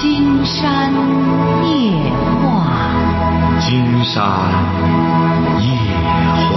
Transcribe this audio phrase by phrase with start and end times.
[0.00, 0.90] 金山
[1.62, 1.92] 夜
[2.40, 4.24] 话，金山
[5.60, 5.68] 夜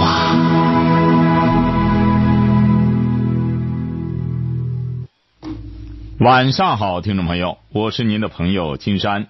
[6.20, 9.26] 晚上好，听众朋友，我是您的朋友金山。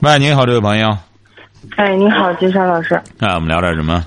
[0.00, 0.96] 喂，您好，这位朋友。
[1.76, 2.94] 哎，你好，金山老师。
[3.18, 4.04] 哎，我们聊点什么？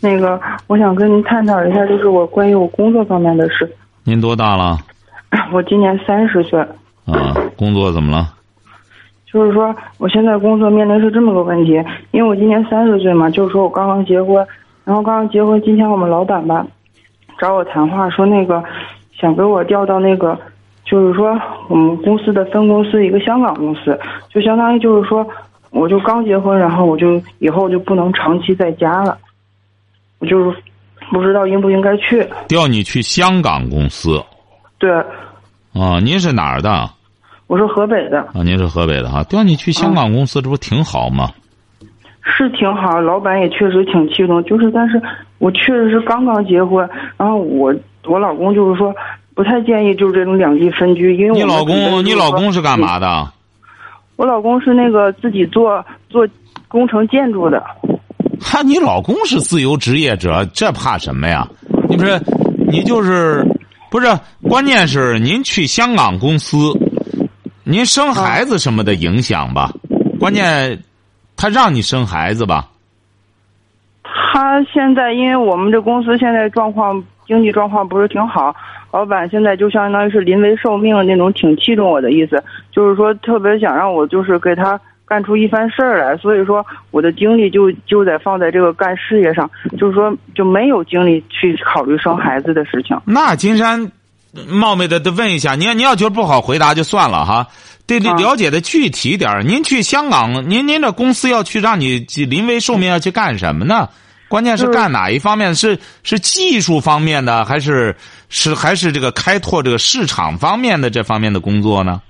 [0.00, 3.76] 那个，我想跟您探讨一下，就是我关于我工作方面的事。
[4.04, 4.78] 您多大了？
[5.52, 6.58] 我今年三十岁。
[7.04, 8.32] 啊，工作怎么了？
[9.32, 11.72] 就是说，我现在工作面临是这么个问题，
[12.10, 14.46] 因为我今年三十岁嘛，就是说我刚刚结婚，
[14.84, 16.66] 然后刚刚结婚，今天我们老板吧
[17.38, 18.62] 找我谈话，说那个
[19.18, 20.38] 想给我调到那个，
[20.84, 21.34] 就是说
[21.68, 25.26] 我们公司的分公司一个香港公司，就相当于就是说，
[25.70, 29.16] 我就刚结婚，然后我就以后就不能长期在家了，
[30.18, 30.56] 我就是
[31.10, 32.28] 不知道应不应该去。
[32.48, 34.22] 调你去香港公司。
[34.78, 34.90] 对。
[35.72, 36.90] 啊，您是哪儿的？
[37.52, 38.20] 我是河北的。
[38.32, 41.28] 啊，您是河北的哈，调你去香港公司，这不挺好吗？
[42.22, 44.98] 是挺好，老板也确实挺器重，就是，但是
[45.36, 48.94] 我确实是刚刚结婚，然后我我老公就是说
[49.34, 53.30] 不太建议就是这种两地分居，因为你老公你老公是干嘛的？
[54.16, 56.26] 我老公是那个自己做做
[56.68, 57.62] 工程建筑的。
[58.40, 61.46] 哈，你老公是自由职业者，这怕什么呀？
[61.86, 62.18] 你不是，
[62.66, 63.46] 你就是
[63.90, 64.06] 不是？
[64.48, 66.72] 关键是您去香港公司，
[67.64, 69.70] 您生孩子什么的影响吧？
[70.18, 70.80] 关键
[71.36, 72.68] 他让你生孩子吧？
[74.02, 78.54] 他现在因为我们这公司现在状况经济状况不是挺好，
[78.92, 92.98] 老板现在就相当于是临危受命那种，挺器重我的意思，就是说特别想让我就是给他干出一番事儿来，所以说我的精力就就得放在这个干事业上，就是说就没有精力去考虑生孩子的事情。
[93.04, 93.90] 那金山。
[94.48, 97.46] 冒昧的的问一下，您您要觉得不好回答就算了哈，
[97.86, 103.88] 得了解的具体点您去香港，您您这公司要去让你临危受命要去干什么呢？
[104.28, 105.54] 关键是干哪一方面？
[105.54, 107.94] 是是技术方面的，还是
[108.30, 112.00] 是还是这个开拓这个市场方面的这方面的工作呢？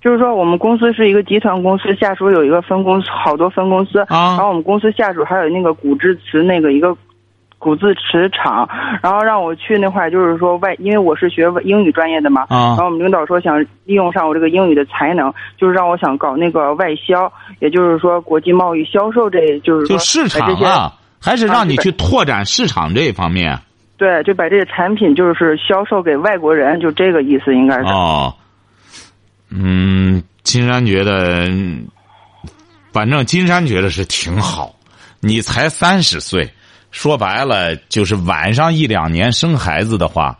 [0.00, 4.36] 就是说，我们公司是一个集团公司，下属有一个分公司，好多分公司啊。
[4.36, 6.96] 然后我们公司下属还有那个古制瓷那个一个。
[7.64, 8.68] 古字池厂，
[9.02, 23.58] 然后让我去那块，就是说外，因为我是学英语专业的嘛，啊然后我们领导说想利用上我这个英语的才能，就是让我想搞那个外销，也就是说国际贸易销售，这就是就市场啊，还是让你去拓展市场这一方面。
[23.96, 27.84] 对，就把这些产品就是销售给外国人，就这个意思应该是。
[27.84, 28.34] 哦，
[29.48, 31.48] 嗯，金山觉得，
[32.92, 34.74] 反正金山觉得是挺好，
[35.20, 36.46] 你才三十岁。
[36.94, 40.38] 说白了，就是晚上一两年生孩子的话，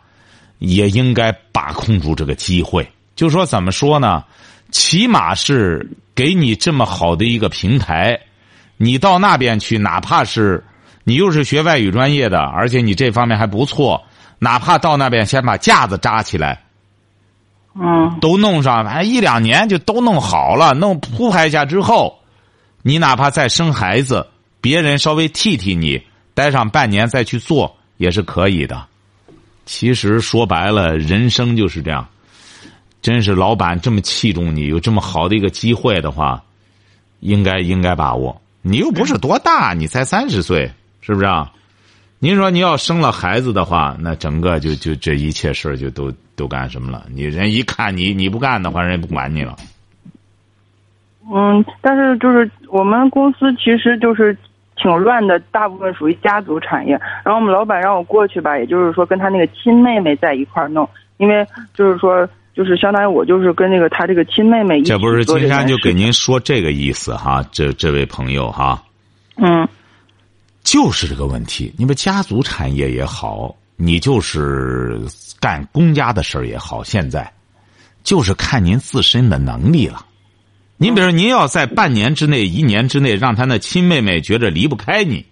[0.59, 2.89] 也应该把控住这个机会。
[3.13, 4.23] 就说怎么说呢？
[4.71, 8.17] 起码是给你这么好的一个平台，
[8.77, 10.63] 你到那边去，哪怕是
[11.03, 14.01] 你又是学外语专业的，而且你这方面还不错，
[14.39, 16.63] 哪怕到那边先把架子扎起来，
[17.77, 22.17] 嗯，都弄上，哎，一两年就都弄好了，弄铺排一下之后，
[22.81, 24.25] 你哪怕再生孩子，
[24.61, 26.01] 别人稍微替替你。
[26.35, 28.85] 待上半年再去做也是可以的。
[29.65, 32.07] 其实说白了，人生就是这样。
[33.01, 36.43] 真是老板这么器重你，有这么好的一个机会的话，
[37.21, 38.39] 应该应该把握。
[38.61, 41.51] 你又不是多大，你才三十岁，是不是啊？
[42.19, 47.05] 您说你要生了孩子的话，那整个就就这一切事儿就都都干什么了？
[47.11, 49.55] 你人一看你你不干的话，人也不管你了。
[51.31, 54.37] 嗯，但是就是我们公司其实就是。
[54.75, 56.93] 挺乱的，大部分属于家族产业。
[57.23, 60.87] 然后我们老板让我过去吧，也就是说跟他那个亲妹妹在一块儿弄，
[61.17, 68.83] 因为就是说，就是相当于我就是跟那个他这个亲妹妹一起这不是金山就给您说这个意思哈，这这位朋友哈，
[69.37, 69.67] 嗯，
[70.63, 71.73] 就是这个问题。
[71.77, 74.99] 你们家族产业也好，你就是
[75.39, 77.31] 干公家的事儿也好，现在
[78.03, 80.05] 就是看您自身的能力了。
[80.77, 85.25] 您比如，您要在半年之内、一年之内，让他那亲妹妹觉着离不开你，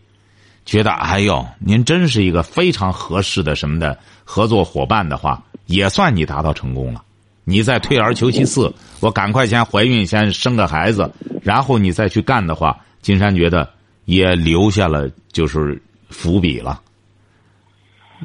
[0.66, 7.04] 觉得哎呦，您真是一个非常合适的什么的合作伙伴的话，也算你达到成功了。
[7.44, 11.12] 你再退而求其次，我赶快先怀孕，先生个孩子，
[11.42, 13.69] 然后你再去干的话，金山觉得
[14.06, 16.80] 也留下了就是伏笔了。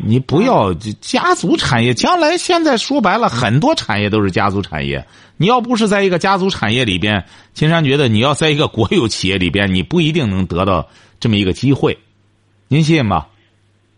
[0.04, 5.06] 你不要家族产业，将来现在说白了，很多产业都是家族产业。
[5.36, 7.24] 你要不是在一个家族产业里边，
[7.54, 10.88] 金山觉得你要在一个国有企业里边，你不一定能得到
[11.20, 11.96] 这么一个机会。
[12.68, 13.26] 您信吗？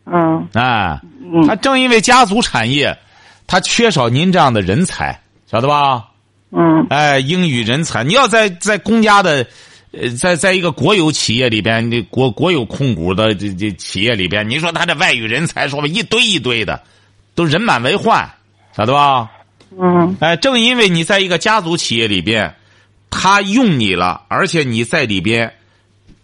[0.05, 0.47] 嗯。
[0.53, 1.01] 哎，
[1.47, 2.99] 他正因为家族产业，
[3.47, 5.21] 他缺少您这样的人才，
[5.51, 6.07] 晓得吧？
[6.53, 9.47] 嗯哎，英语人才，你要在在公家的，
[9.93, 16.83] 呃，在在一个国有企业里边，你国国有控股的这这企业里边，你说他这外语人才，说吧，一堆一堆的，
[17.35, 18.31] 都人满为患，
[18.77, 19.29] 晓得吧？
[19.81, 22.55] 嗯哎，正因为你在一个家族企业里边，
[23.11, 25.53] 他用你了，而且你在里边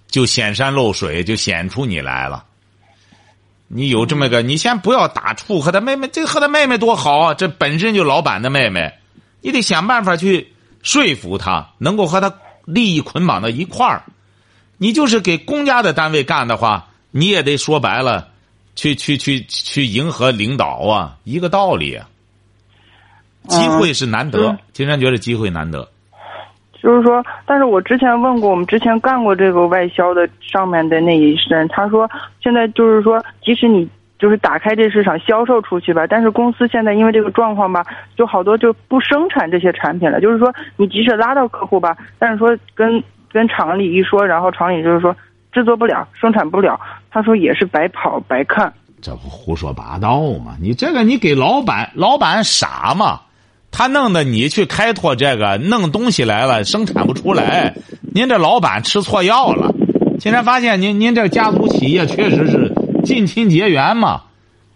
[0.08, 2.44] 就显山露水，就显出你来了。
[3.68, 7.34] 你有这么个，你先不要打怵，和他妹妹，这和他妹妹多好啊！
[7.34, 8.92] 这本身就老板的妹妹，
[9.40, 10.52] 你得想办法去
[10.82, 12.32] 说服他，能够和他
[12.66, 14.02] 利益捆绑到一块儿。
[14.76, 18.28] 你就是给公家的单位干的话，你也得说白了，
[18.74, 22.06] 去去去去迎合领导啊，一个道理啊。
[23.48, 25.88] 机会是难得嗯，金山觉得机会难得。
[26.82, 32.08] 就是说，但是我之前问过，我们之前干过这个外销的上面的那一身，他说
[32.42, 37.84] 现在就是说，即使你就是打开这市场销售出去吧，但是公司现在因为这个状况吧，
[38.16, 40.20] 就好多就不生产这些产品了。
[40.20, 45.14] 就是说，你即使拉到客户吧，但是说跟跟厂里一说，然后厂里就是说
[45.52, 46.80] 制作不了，生产不了，
[47.10, 48.72] 他说也是白跑白看。
[49.02, 50.56] 这不胡说八道吗？
[50.60, 53.20] 你这个你给老板，老板傻吗？
[53.70, 57.74] 他弄得你去开拓这个，弄东西来了，生产不出来。
[58.14, 59.74] 您这老板吃错药了。
[60.18, 62.72] 现在发现您您这家族企业确实是
[63.06, 64.24] 近亲结缘嘛。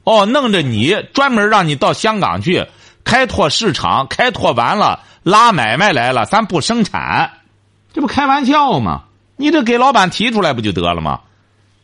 [0.04, 2.66] 哦，弄着你专门让你到香港去
[3.04, 7.30] 开拓市场，开拓完了拉买卖来了，咱不生产，
[7.92, 9.02] 这不开玩笑吗？
[9.36, 11.20] 你这给老板提出来不就得了吗？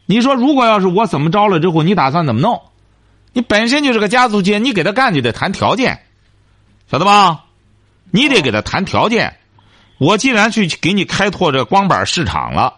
[0.07, 2.63] 你说，如果要是我怎么着了之后，你打算怎么弄？
[3.33, 6.01] 你本身就是个家族企业，你给他干就得谈条件，
[6.91, 7.45] 晓得吧？
[8.11, 9.37] 你得给他谈条件。
[9.99, 12.75] 我既然去给你开拓这光板市场了，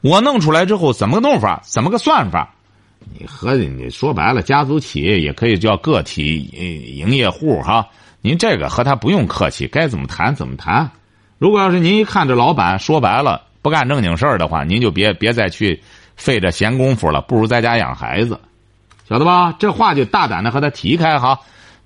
[0.00, 1.62] 我弄出来之后怎么个弄法？
[1.64, 2.55] 怎么个算法？
[3.18, 6.36] 你和你说白了，家族企业也可以叫个体
[6.96, 7.86] 营业户哈。
[8.20, 10.90] 您这个和他不用客气，该怎么谈怎么谈。
[11.38, 15.80] 如果要是您一看这老板说白了不干正经事儿的话，您就别别再去
[16.16, 18.40] 费这闲工夫了，不如在家养孩子，
[19.08, 19.54] 晓得吧？
[19.58, 21.38] 这话就大胆的和他提开哈。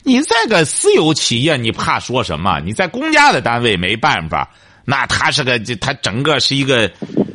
[0.03, 2.61] 你在个私有企业，你怕说什么？
[2.61, 4.51] 你在公家的单位没办法，
[4.85, 6.91] 那他是个他整个是一个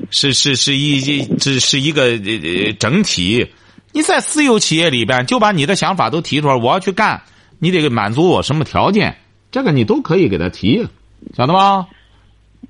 [0.10, 3.46] 是是是一这是一个呃整体。
[3.96, 7.22] 你在私有企业里边，就把你的想法都提出来，我要去干，
[7.60, 9.16] 你得满足我什么条件？
[9.52, 10.86] 这个你都可以给他提，
[11.34, 11.88] 晓得吗？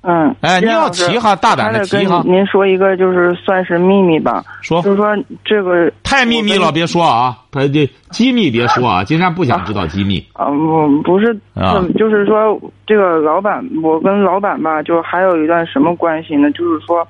[0.02, 10.24] 嗯，哎你要提哈大胆的提哈您说一个，就是算是秘密吧，说就是说这个太秘密了，别说啊，他这机密别说啊，金山不想知道机密。
[10.32, 12.56] 啊，我不是，啊就是说
[12.86, 16.48] 这个老板，我跟老板吧，就还有一段什么关系呢？
[16.52, 17.04] 就是说，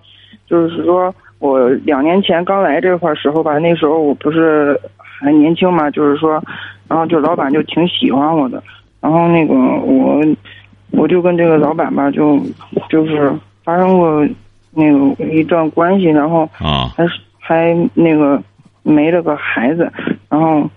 [0.49, 6.43] 就是说我两年前刚来这块儿时候吧，那时候我不是还年轻嘛，就是说，
[6.89, 8.63] 然后就老板就挺喜欢我的，
[9.01, 10.23] 然后那个我
[10.93, 12.41] 我就跟这个老板吧，就
[12.89, 13.33] 就是
[13.65, 14.27] 发生过
[14.73, 18.43] 那个一段关系，然后啊还是还那个
[18.83, 19.93] 没了个孩子，
[20.29, 20.69] 然后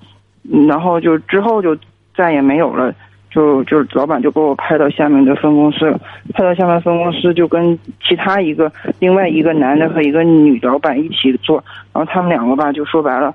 [0.68, 1.78] 然后就之后就
[2.16, 2.94] 再也没有了，
[3.32, 6.00] 就就老板就给我派到下面的分公司了，
[6.34, 7.78] 派到下面分公司就跟
[8.08, 13.34] 其他一个另外一个男的和一个女老板一起做，然后他们两个吧就说白了。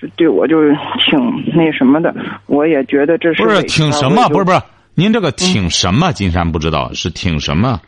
[0.00, 1.18] 就对我就是挺
[1.56, 2.14] 那什么的，
[2.46, 4.28] 我也觉得这是不是挺什么？
[4.28, 4.60] 不是不是，
[4.94, 6.12] 您这个挺什么？
[6.12, 7.80] 金山不知道是挺什么？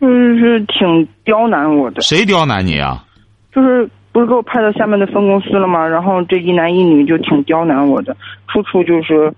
[0.00, 3.04] 就是挺刁难我的，谁刁难你啊？
[3.52, 5.84] 就是不是给我派到下面的分公司了吗？
[5.84, 8.16] 然后这一男一女就挺刁难我的，
[8.46, 9.28] 处处就是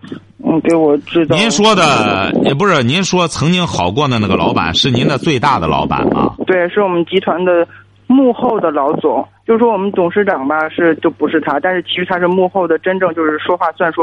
[0.45, 1.35] 嗯给我制造。
[1.35, 6.35] 您说的也不是，您说曾经好过的那个老板是您的最大的老板吗？
[6.47, 7.67] 对，是我们集团的
[8.07, 14.03] 幕后的老总，就是说我们董事长吧是就不是他，但是其实他是幕后的真正就是说话算数、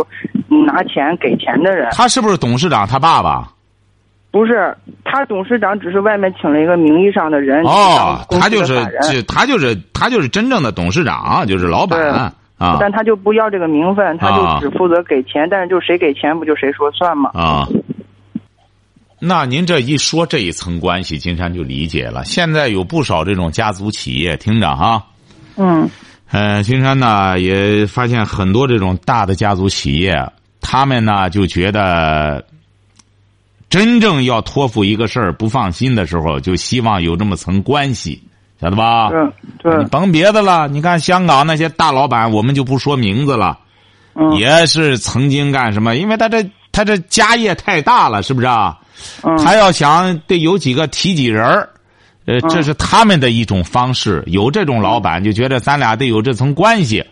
[0.49, 1.89] 嗯拿钱给钱的人。
[1.91, 3.47] 他是不是董事长他爸爸？
[4.33, 4.75] 不是
[5.05, 7.63] 他董事长，只是外面请了一个名义上的人。
[7.65, 8.73] 哦，他就是
[9.27, 17.29] 他就是他就是真正的董事长，就是老板啊但他就不要这个名分，他啊就只负责给钱，但是就谁给钱不就谁说算吗？
[17.35, 17.67] 啊。
[19.19, 22.25] 那您这一说这一层关系，金山就理解了。
[22.25, 25.05] 现在有不少这种家族企业，听着哈，
[25.57, 25.87] 嗯
[26.31, 30.17] 呃，金山呢也发现很多这种大的家族企业，
[30.59, 32.43] 他们呢就觉得，
[33.73, 38.21] 真正要托付一个事儿不放心的时候，就希望有这么层关系，
[38.61, 39.09] 晓得吧？
[39.09, 39.19] 对
[39.63, 43.57] 对你，甭别的了，你看香港那些大老板，我们就不说名字了，
[44.13, 45.95] 嗯也是曾经干什么？
[45.95, 48.77] 因为他这他这家业太大了，是不是啊？
[49.23, 51.67] 嗯他要想得有几个提己人儿，
[52.27, 54.23] 呃，这是他们的一种方式。
[54.27, 57.03] 有这种老板就觉得咱俩得有这层关系，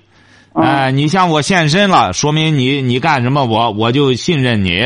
[0.53, 4.85] 嗯哎、你像我现身了，说明你你干什么我我就信任你，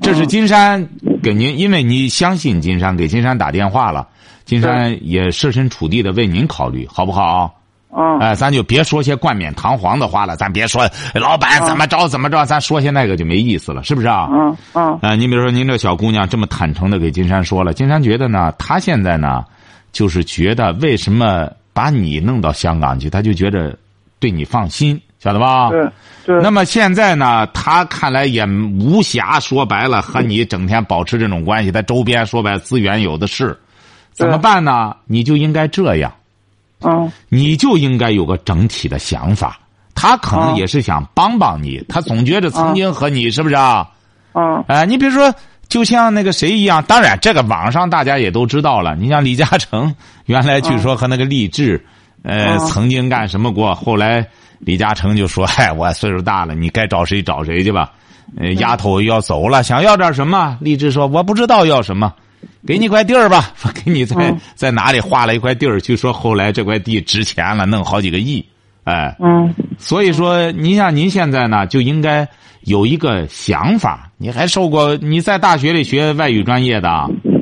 [0.00, 0.88] 这是金山
[1.22, 4.06] 给您，因为你相信金山，给金山打电话了，
[4.44, 7.54] 金山也设身处地的为您考虑，好不好？
[7.96, 8.18] 嗯。
[8.20, 14.28] 哎，咱就别说些冠冕堂皇的话了，咱别说老板怎么着怎么着，咱说些那个就没意思了，是不是啊？
[14.30, 14.98] 嗯嗯。
[15.02, 19.44] 啊，你比如说，您这小姑娘这么坦诚的给金山说了，金山觉得呢，她现在呢，
[19.92, 23.76] 就是觉得为什么把你弄到香港去，她就觉得
[24.18, 25.68] 对你放心，晓得吧？
[25.68, 25.88] 对
[26.24, 26.42] 对。
[26.42, 33.56] 那么现在呢，他看来也无暇，说白了和你整天保持这种关系，他周边说白了资源有的是，
[34.12, 34.96] 怎么办呢？
[35.06, 36.12] 你就应该这样，
[36.80, 39.58] 嗯你就应该有个整体的想法。
[39.94, 43.86] 他可能哦也是想帮帮你，他总觉得曾经和你是不是啊？
[44.32, 45.34] 嗯哎，你比如说，
[45.68, 48.96] 就像那个谁一样，当然这个网上大家也都知道了。
[48.96, 51.84] 你像李嘉诚，原来据说和那个励志，
[52.22, 54.26] 呃，嗯曾经干什么过，后来
[54.60, 57.92] 李嘉诚就说：“嗨，我岁数大了，你该找谁找谁去吧。”
[58.38, 60.56] 呃，丫头要走了，想要点什么？
[60.60, 62.12] 励志说：“我不知道要什么，
[62.64, 65.80] 给你块地儿吧，说 给你在嗯在哪里划了一块地儿。
[65.80, 68.44] 据说后来这块地值钱了，弄好几个亿。
[68.84, 72.28] 哎，嗯所以说，您像您现在呢，就应该
[72.62, 74.08] 有一个想法。
[74.16, 76.88] 你还受过你在大学里学外语专业的，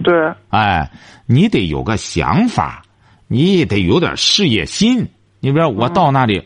[0.03, 0.15] 对
[0.49, 0.91] 哎，
[1.27, 2.83] 你得有个想法，
[3.27, 5.07] 你得有点事业心。
[5.41, 6.43] 你比如我到那里，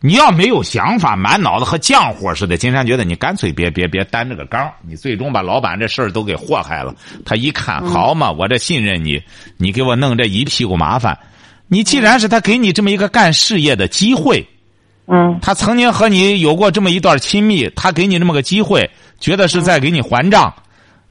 [0.00, 6.94] 你要没有想法，满脑子和浆糊似的，金山觉得你干脆别别别担这个纲，你最终把老板这事儿都给祸害了。
[7.24, 9.22] 他一看，好嘛，我这信任你，
[9.56, 11.18] 你给我弄这一屁股麻烦。
[11.68, 14.46] 你既然是他给你这么一个干事业的机会，
[15.06, 18.88] 嗯他曾经和你有过这么一段亲密，他给你这么个机会，
[19.18, 20.54] 觉得是在给你还账，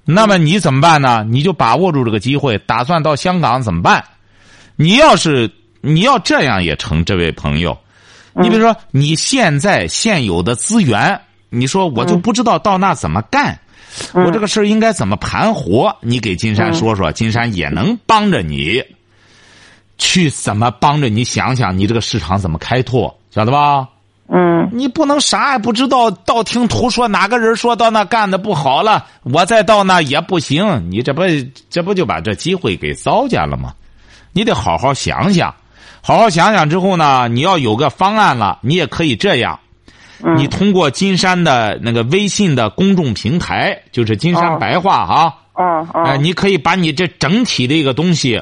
[0.06, 1.26] 那么你怎么办呢？
[1.28, 4.04] 你就把握住这个机会，打算到香港怎么办？
[4.78, 5.50] 你要是
[5.86, 7.78] 你要这样也成，这位朋友，
[8.34, 13.58] 你比如说你现在现有的资源，你说我就不知道到那怎么干，
[14.14, 15.96] 我这个事儿应该怎么盘活？
[16.02, 18.84] 你给金山说说，金山也能帮着你。
[19.98, 23.88] 去怎么帮着你想想，你这个市场怎么开拓，晓得吧？
[24.28, 31.22] 嗯你不能啥也不知道，道听途说，哪个人说到那干的不好了，我再到那也不行，你这不
[31.70, 33.74] 这不就把这机会给糟践了吗？
[34.34, 35.56] 你得好好想想，
[36.08, 39.60] 好好想想之后呢，你要有个方案了，你也可以这样，
[40.24, 48.40] 嗯你通过金山的那个微信的公众平台，就是金山哦白话哈，嗯哎，嗯你可以把你这整体的一个东西。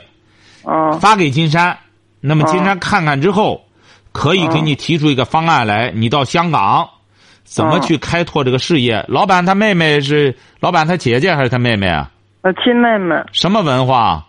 [0.65, 1.77] 嗯发给金山，
[2.19, 3.61] 那么金山看看之后，
[4.11, 5.89] 可以给你提出一个方案来。
[5.95, 6.89] 你到香港，
[7.45, 9.05] 怎么去开拓这个事业？
[9.07, 12.11] 老板他妹妹是老板他姐姐还是他妹妹啊？
[12.41, 14.25] 呃亲妹妹什么文化？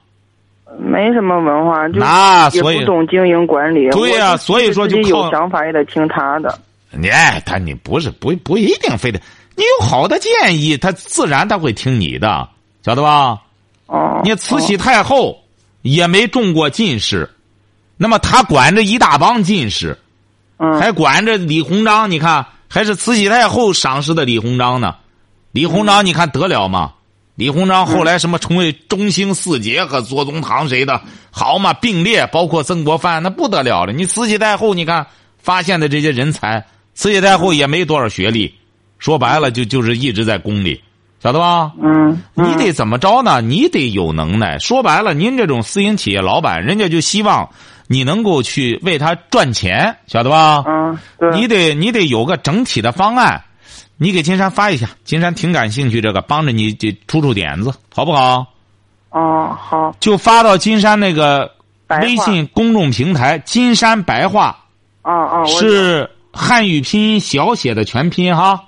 [0.78, 3.88] 没什么文化，就也那所以不懂经营管理。
[3.90, 6.58] 对呀我所以说就有想法也得听他的。
[6.90, 9.20] 你哎，他你不是不不一定非得，
[9.56, 12.48] 你有好的建议，他自然他会听你的，
[12.82, 13.40] 晓得吧？
[13.86, 15.38] 哦，你慈禧太后
[15.82, 17.28] 也没中过进士，
[17.96, 19.98] 那么他管着一大帮进士。
[20.56, 24.94] 嗯还管着李鸿章，你看还是慈禧太后赏识的李鸿章呢。
[25.50, 26.92] 李鸿章，你看得了吗？
[27.36, 31.00] 李鸿章后来什么成为中兴四杰和左宗棠谁的
[31.32, 33.92] 好嘛并列，包括曾国藩，那不得了了。
[33.92, 36.64] 你慈禧太后，你看发现的这些人才，
[36.94, 38.54] 慈禧太后也没多少学历，
[39.00, 40.80] 说白了就就是一直在宫里，
[41.20, 41.72] 晓得吧？
[41.82, 43.40] 嗯，你得怎么着呢？
[43.40, 44.56] 你得有能耐。
[44.60, 47.50] 说白了，您这种私营企业老板，人家就希望
[47.88, 50.62] 你能够去为他赚钱，晓得吧？
[50.68, 53.42] 嗯，对，你得你得有个整体的方案，
[53.96, 58.46] 你给金山发一下，金山挺感兴趣这个，帮着你这出出点子，好不好？
[59.10, 61.48] 哦好，就发到金山那个
[62.02, 64.58] 微信公众平台“金山白话
[65.02, 68.60] 哦哦，”，我是汉语拼音小写的全拼哈。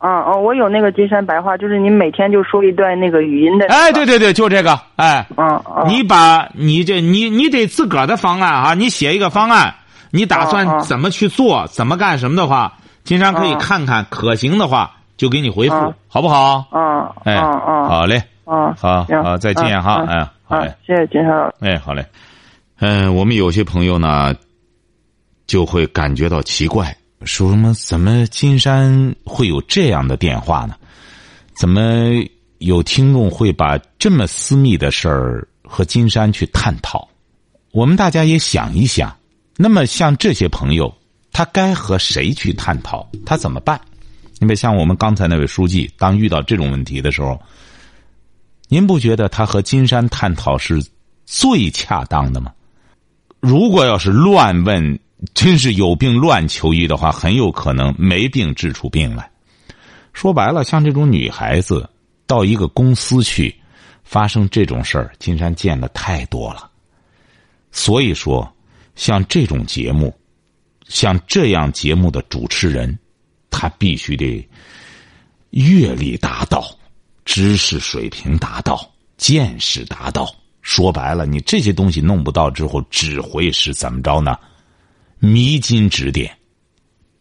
[0.00, 3.66] 哦哦，我有那个金山白话，就是你每天就说一段那个语音的。
[3.68, 5.26] 哎，对对对，就这个，哎。
[5.38, 9.74] 嗯哦，你把你这你你得自个儿的方案啊，你写一个方案，
[10.10, 12.74] 你打哦算哦怎么去做，怎么干什么的话，
[13.04, 16.66] 金山可以哦看看，可行的话就给你回复哦，好不好？
[16.72, 16.80] 嗯
[17.24, 21.54] 哎，嗯嗯好嘞，嗯，好好，再见哈，嗯哎，好谢谢金山老师。
[21.60, 22.04] 哎，好嘞，
[22.80, 24.34] 嗯，我们有些朋友呢，
[25.46, 30.74] 就会感觉到奇怪，说什么怎么金山会有这样的电话呢？
[31.54, 32.10] 怎么
[32.58, 37.06] 有听众会把这么私密的事儿和金山去探讨？
[37.70, 39.14] 我们大家也想一想，
[39.56, 40.92] 那么像这些朋友，
[41.34, 43.06] 他该和谁去探讨？
[43.26, 43.78] 他怎么办？
[44.40, 47.38] 因为像我们刚才那位书记，当遇到这种问题的时候，
[48.68, 50.82] 您不觉得他和金山探讨是
[51.26, 52.52] 最恰当的吗？
[53.40, 54.98] 如果要是乱问，
[55.34, 59.28] 真是有病乱求医的话，很有可能没病治出病来。
[60.12, 61.90] 说白了，像这种女孩子，
[62.26, 63.52] 到一个公司去，
[64.04, 66.70] 发生这种事儿，金山见的太多了。
[67.72, 68.48] 所以说，
[68.94, 70.14] 像这种节目，
[70.84, 72.98] 像这样节目的主持人，
[73.50, 74.46] 他必须得
[75.50, 76.64] 阅历达到，
[77.24, 80.28] 知识水平达到，见识达到。
[80.62, 84.38] 说白了，你这些东西弄不到之后，只会是怎么着呢？
[85.18, 86.34] 迷津指点，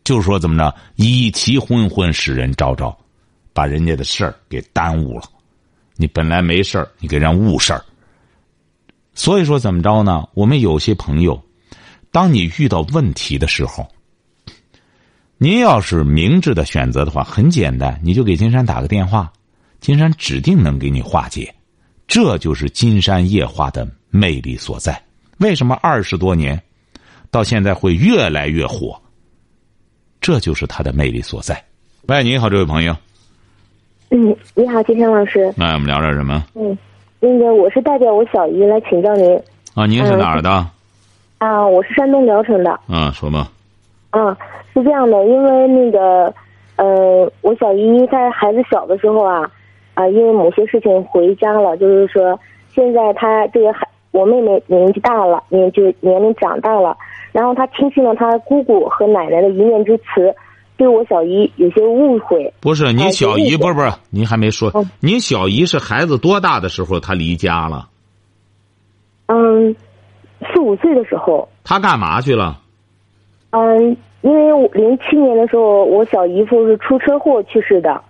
[0.04, 2.98] 就说怎么着，以其昏昏，使人昭昭。
[3.56, 5.26] 把人家的事儿给耽误了，
[5.96, 7.86] 你本来没事儿，你给人误事儿。
[9.14, 10.28] 所以说怎么着呢？
[10.34, 11.40] 我们有些朋友，
[12.14, 13.88] 当你遇到问题的时候，
[15.40, 19.34] 您要是明智的选择的话，很简单，你就给金山打个电话，
[19.80, 21.52] 金山指定能给你化解。
[22.08, 25.02] 这就是金山夜话的魅力所在。
[25.40, 26.62] 为什么二十多年
[27.32, 28.96] 到现在会越来越火？
[30.22, 31.66] 这就是它的魅力所在。
[32.10, 32.96] 喂，你好，这位朋友。
[34.12, 35.52] 嗯，你好，金山老师。
[35.58, 36.46] 那我们聊点什么？
[36.54, 36.78] 嗯，
[37.20, 39.36] 那个我是代表我小姨来请教您。
[39.74, 40.70] 啊，您是哪儿的？
[41.44, 42.72] 啊，我是山东聊城的。
[42.88, 43.52] 啊，说吧。
[44.12, 44.32] 啊，
[44.74, 46.34] 是这样的，因为那个，
[46.78, 49.52] 呃，我小姨在孩子小的时候啊，
[49.94, 52.40] 啊，因为某些事情回家了，就是说，
[52.74, 56.96] 现在她这个孩，我妹妹年纪大了，年就年龄长大了，
[57.34, 60.34] 然后她听信了她姑姑和奶奶的一面之词。
[60.78, 64.72] 对我小姨有些误会，不是你小姨，不是不是，您还没说，
[65.02, 67.90] 您小姨是孩子多大的时候她离家了？
[69.28, 69.76] 嗯，
[70.44, 71.48] 四五岁的时候。
[71.64, 72.60] 他干嘛去了？
[73.52, 78.02] 嗯，因为零七年的时候，我小姨夫是出车祸去世的。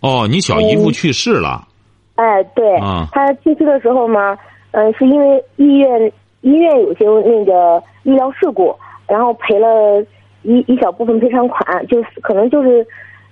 [0.00, 1.66] 哦，你小姨夫去世了。
[2.16, 2.78] 哎，对，
[3.12, 4.36] 他去世的时候嘛，
[4.72, 6.12] 嗯，是因为医院
[6.42, 8.74] 医院有些那个医疗事故，
[9.06, 10.04] 然后赔了。
[10.44, 12.84] 一一小部分赔偿款，就是可能就是，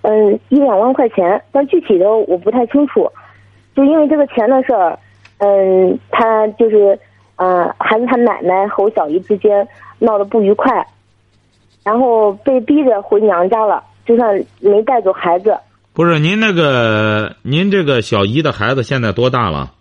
[0.02, 3.11] 嗯，一两万块钱，但具体的我不太清楚。
[3.75, 4.97] 就因为这个钱的事儿，
[5.38, 6.97] 嗯，他就是，
[7.41, 9.67] 呃，孩子他奶奶和我小姨之间
[9.99, 10.87] 闹得不愉快，
[11.83, 15.57] 然后被逼着回娘家了，就算没带走孩子。
[15.95, 19.73] 不是您那个，您这个小姨的孩子现在多大了？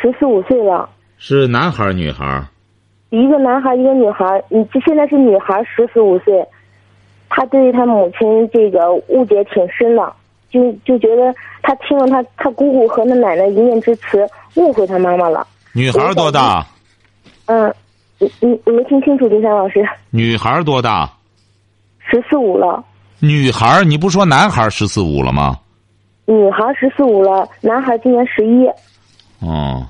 [0.00, 0.88] 十四五岁了。
[1.18, 2.46] 是男孩儿女孩儿？
[3.10, 4.40] 一个男孩，一个女孩。
[4.48, 6.46] 你这现在是女孩，十四五岁，
[7.28, 10.12] 他对他母亲这个误解挺深的，
[10.48, 15.44] 就就觉得他听了他他姑姑和那奶奶一面之词，误会他妈妈了。
[15.76, 16.66] 女孩多大？
[17.44, 17.70] 嗯，
[18.18, 19.86] 你你你没听清楚，金山老师。
[20.08, 21.12] 女孩多大？
[21.98, 22.82] 十四五了。
[23.20, 25.60] 女孩，你不说男孩十四五了吗？
[26.24, 28.66] 女孩十四五了，男孩今年十一。
[29.46, 29.86] 哦。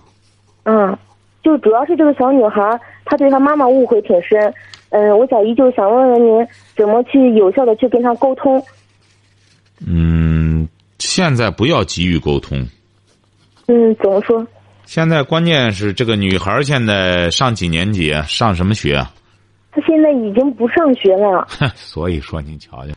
[0.65, 0.99] 嗯。
[1.45, 2.61] 就主要是这个小女孩，
[3.05, 4.53] 她对她妈妈误会挺深。
[4.91, 8.61] 嗯，我小姨就想问问您，怎么去有效的去跟她沟通？
[9.87, 10.69] 嗯，
[10.99, 12.59] 现在不要急于沟通。
[13.69, 14.45] 嗯，怎么说？
[14.87, 18.15] 现在关键是这个女孩现在上几年级？
[18.27, 19.05] 上什么学？
[19.73, 21.47] 她现在已经不上学了。
[21.75, 22.95] 所以说，您瞧瞧，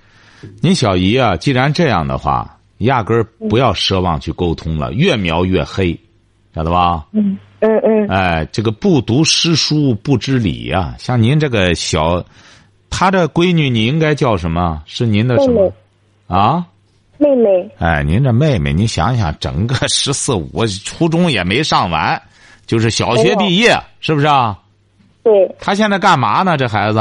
[0.61, 5.99] 您小姨啊，既然这样的话，压根儿不要奢望去沟通了，越描越黑，
[6.55, 7.05] 晓得吧？
[7.11, 7.37] 嗯。
[7.61, 10.95] 嗯嗯，哎，这个不读诗书不知礼呀。
[10.97, 12.23] 像您这个小，
[12.89, 14.81] 她这闺女，你应该叫什么？
[14.85, 15.73] 是您的什么？
[16.27, 16.65] 啊，
[17.19, 17.69] 妹妹。
[17.77, 22.19] 哎，您这妹妹，你想想，整个 十四五，初中也没上完，
[22.65, 24.57] 就是小学毕业，是不是啊？
[25.23, 25.55] 对。
[25.59, 26.57] 他现在干嘛呢？
[26.57, 26.99] 这孩子？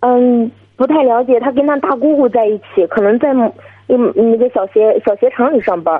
[0.00, 1.38] 嗯，不太了解。
[1.38, 3.28] 他跟他大姑姑在一起，可能在
[3.88, 5.94] 嗯那个小学小鞋厂里上班。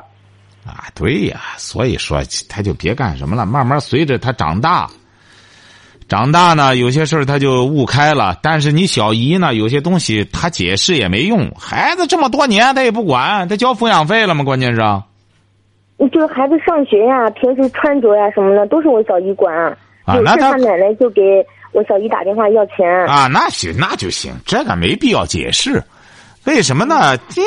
[0.64, 4.88] 啊，对呀，所以说他就别干什么了，慢慢随着他长大，
[6.11, 8.37] 长大呢，有些事儿他就悟开了。
[8.42, 14.42] 但是你小姨呢，有些东西他解释也没用，孩子这么多年他也不管，他交抚养费了吗？
[14.42, 14.81] 关键是，
[16.12, 19.55] 就是孩子上学呀，平时穿着呀什么的都是我小姨管，
[20.05, 21.23] 啊，那他奶奶就给
[21.73, 25.81] 我小姨打电话要钱啊，那行那就行，这个没必要解释，
[26.44, 27.16] 为什么呢？
[27.37, 27.42] 你。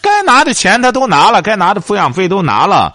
[0.00, 2.94] 该拿的钱他都拿了，该拿的抚养费都拿了，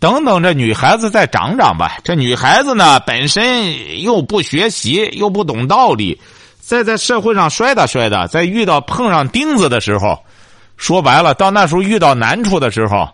[0.00, 1.98] 等等，这女孩子再长长吧。
[2.04, 6.20] 这女孩子呢，本身又不学习，又不懂道理，
[6.60, 10.18] 再在社会上摔打摔打，在遇到碰上钉子的时候，
[10.76, 13.08] 说白了，到那时候遇到难处的时候，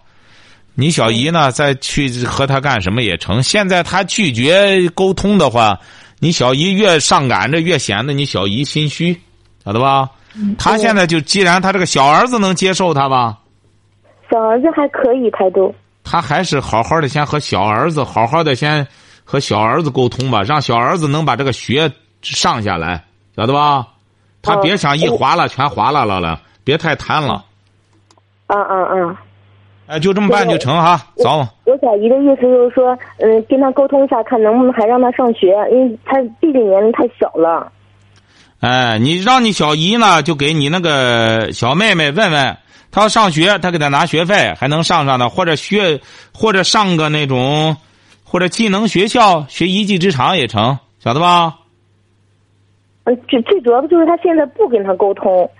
[0.75, 3.43] 你小姨呢，再去和他干什么也成。
[3.43, 5.79] 现在他拒绝沟通的话，
[6.19, 9.19] 你小姨越上赶着，越显得你小姨心虚，
[9.65, 10.11] 晓得吧？
[10.59, 13.39] 他现在就，既然他这个小儿子能接受他吧，
[14.31, 15.75] 小儿子还可以态度。
[16.05, 18.87] 他还是好好的，先和小儿子好好的先
[19.25, 21.91] 和小儿子沟通吧，让小儿子能把这个学
[22.23, 23.03] 上下来，
[23.35, 23.89] 晓得吧？
[24.43, 27.45] 他别想一划拉全划拉了了，别太贪了。
[28.49, 29.17] 嗯嗯嗯。
[29.87, 31.47] 哎，就这么办就成哈，走。
[31.65, 37.71] 我小姨的意思就是说，嗯，跟他沟通一下，看能不能还让他上学，因为他毕竟年龄太小了。
[38.61, 42.57] 哎，你让你小姨呢，就给你那个小妹妹问问，
[42.95, 46.01] 她要上学，他给他拿学费，还能上上的，或者学，
[46.33, 47.77] 或者上个那种，
[48.23, 51.57] 或者技能学校学一技之长也成，晓得吧？
[53.03, 55.51] 嗯，最最主要的就是他现在不跟他沟通，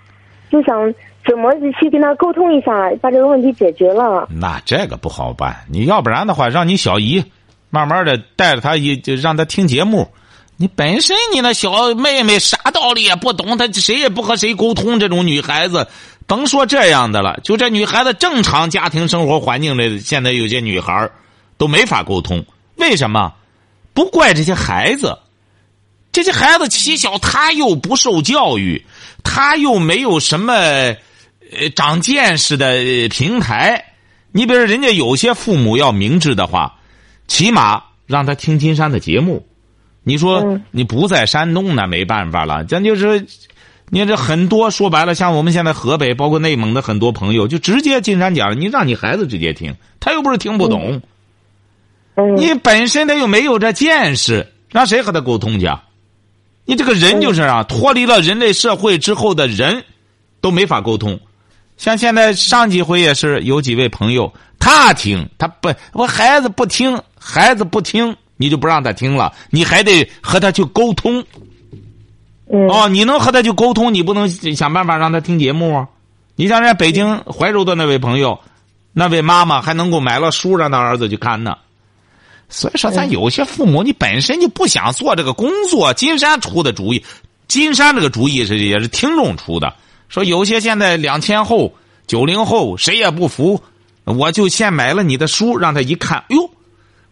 [0.49, 0.95] 就想。
[1.27, 2.71] 怎么去跟他沟通一下，
[3.01, 4.27] 把这个问题解决了？
[4.29, 5.57] 那这个不好办。
[5.67, 7.25] 你要不然的话，让你小姨
[7.71, 10.07] 慢慢的带着他一，就让他听节目。
[10.57, 14.99] 你本身你那小妹妹啥道理也不懂，她谁也不和谁沟通。
[14.99, 15.87] 这种女孩子，
[16.27, 21.09] 甭说这样的了，就这女孩子正常家庭生活环境里，现在有些女孩
[21.57, 22.45] 都没法沟通。
[22.75, 23.33] 为什么？
[23.93, 25.17] 不怪这些孩子，
[26.11, 28.85] 这些孩子起小，他又不受教育，
[29.23, 30.53] 他又没有什么。
[31.51, 33.93] 呃，长见识的平台，
[34.31, 36.79] 你比如人家有些父母要明智的话，
[37.27, 39.45] 起码让他听金山的节目。
[40.03, 43.27] 你说你不在山东那没办法了，咱就是，
[43.89, 51.01] 你这很多说白了，像我们现在河北，包括内蒙的很多朋友，就直接金山讲，你让你孩子直接听，他又不是听不懂。
[52.37, 55.69] 你本身他又没有这见识，让谁和他沟通去？
[56.65, 59.83] 你这个人就是啊，脱离了人类社会之后的人，
[60.41, 61.19] 都没法沟通。
[61.77, 71.23] 像现在上几回也是有几位朋友，他听他不，我孩子不听，孩子不听，你就不让他听了，你还得和他去沟通。
[72.47, 75.87] 哦，你能和他去沟通，你不能想办法让他听节目啊？
[76.35, 78.39] 你像人家北京怀柔的那位朋友，
[78.93, 81.57] 那位妈妈还能够买了书让他儿子去看呢。
[82.47, 85.93] 所以说，咱有些父母，你本身就不想做这个工作。
[85.93, 87.03] 金山出的主意，
[87.47, 89.73] 金山这个主意是也是听众出的。
[90.09, 91.73] 说有些现在两千后、
[92.05, 93.63] 九零后谁也不服，
[94.03, 96.49] 我就先买了你的书，让他一看，哟，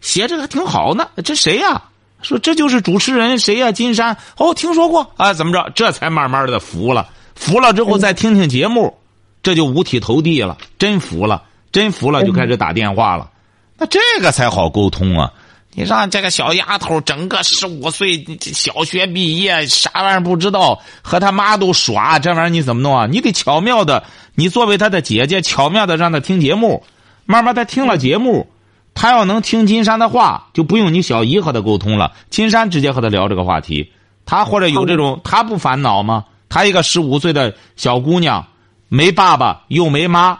[0.00, 1.08] 写这个还挺好呢。
[1.24, 1.82] 这谁呀？
[2.24, 3.70] 说这就是主持人谁呀？
[3.70, 5.32] 金山哦，听说过啊？
[5.32, 5.70] 怎么着？
[5.74, 8.96] 这才慢慢的服了，服了之后再听听节目，
[9.42, 13.30] 这就五体投地了，真服了，真服了，就开始打电话了。
[13.76, 15.30] 那这个才好沟通啊。
[15.76, 23.08] 你让这个小丫头整个十五岁，小学毕业，啥玩意儿不知道，和他妈都耍，这玩意儿你怎么弄啊？
[23.10, 24.04] 你得巧妙的，
[24.36, 26.84] 你作为他的姐姐，巧妙的让他听节目，
[27.26, 28.46] 慢慢他听了节目，
[28.94, 33.92] 他要能听金山的话，就不用你小姨和他沟通了，金山直接和他聊这个话题，
[34.24, 36.24] 他或者有这种，他不烦恼吗？
[36.48, 38.46] 他一个十五岁的小姑娘，
[38.88, 40.38] 没爸爸又没妈，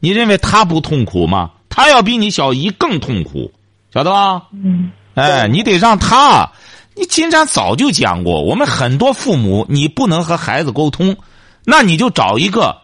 [0.00, 1.50] 你认为他不痛苦吗？
[1.68, 3.52] 他要比你小姨更痛苦。
[3.92, 4.42] 晓得吧？
[4.52, 6.50] 嗯，哎，你得让他。
[6.94, 11.16] 你金山早就讲过，我们很多父母，你不能和孩子沟通，
[11.64, 12.76] 那你就找一个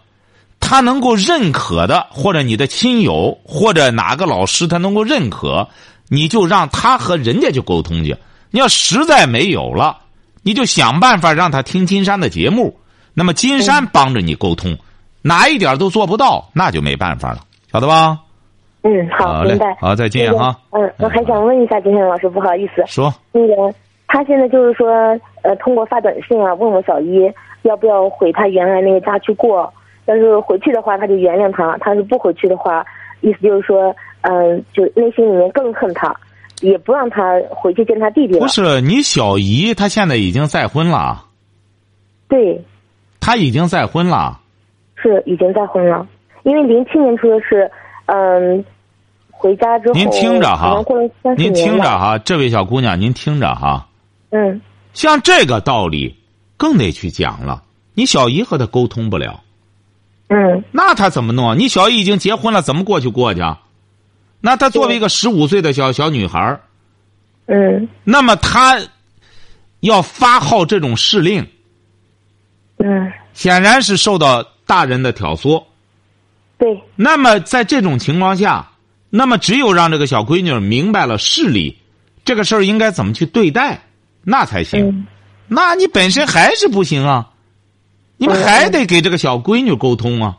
[0.62, 5.68] 他能够认可的，或者你的亲友，或者哪个老师他能够认可，
[6.08, 8.16] 你就让他和人家去沟通去。
[8.50, 9.98] 你要实在没有了，
[10.42, 12.74] 你就想办法让他听金山的节目。
[13.12, 14.78] 那么金山帮着你沟通，
[15.20, 18.18] 哪一点都做不到，那就没办法了，晓得吧？
[18.82, 19.76] 嗯，好，明白。
[19.78, 20.56] 好，再见哈。
[20.70, 22.82] 嗯，我还想问一下金山老师，不好意思。
[22.86, 23.12] 说。
[23.32, 23.74] 那个，
[24.08, 24.88] 他现在就是说，
[25.42, 27.30] 呃，通过发短信啊，问我小姨
[27.62, 29.70] 要不要回他原来那个家去过。
[30.06, 32.84] 要是回去的话，他就原谅他；他是不回去的话，
[33.20, 36.14] 意思就是说，嗯，就内心里面更恨他，
[36.60, 38.38] 也不让他回去见他弟弟。
[38.38, 41.24] 不是，你小姨她现在已经再婚了。
[42.28, 42.64] 对。
[43.20, 44.40] 她已经再婚了。
[44.96, 46.06] 是，已经再婚了。
[46.42, 47.70] 因为零七年出的是。
[48.06, 48.64] 嗯，
[49.30, 50.82] 回家之后，您听着哈，
[51.36, 53.86] 您听着哈，这位小姑娘，您听着哈。
[54.30, 54.60] 嗯。
[54.92, 56.14] 像这个道理，
[56.56, 57.62] 更得去讲了。
[57.94, 59.40] 你小姨和他沟通不了。
[60.32, 60.64] 嗯。
[60.72, 61.58] 那他怎么弄？
[61.58, 63.40] 你小姨已经结婚了，怎么过去过去？
[64.40, 66.58] 那她作为一个十五岁的小小女孩
[67.46, 67.88] 嗯。
[68.04, 68.80] 那么她
[69.80, 71.46] 要发号这种施令。
[72.78, 73.12] 嗯。
[73.34, 75.62] 显然是受到大人的挑唆。
[76.58, 78.70] 对，那么在这种情况下，
[79.10, 81.78] 那么只有让这个小闺女明白了事理，
[82.24, 83.82] 这个事儿应该怎么去对待，
[84.22, 85.06] 那才行。
[85.48, 87.30] 那你本身还是不行啊，
[88.22, 90.38] 你们还得给这个小闺女沟通啊。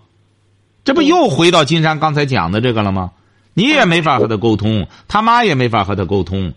[0.85, 3.11] 这不又回到金山刚才讲的这个了吗？
[3.53, 6.53] 你也没法和他沟通，他妈也没法和他沟通。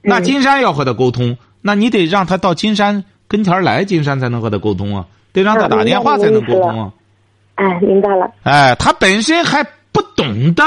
[0.00, 5.04] 那金山要和他沟通，那你得让他到金山跟前来，金山才能和他沟通啊，
[5.34, 6.92] 得让他打电话才能沟通啊。
[7.56, 8.32] 哎，明白了。
[8.44, 10.64] 哎，他本身还不懂得，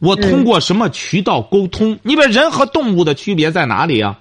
[0.00, 1.96] 我通过什么渠道沟通？
[2.02, 4.18] 你比如人和动物的区别在哪里啊？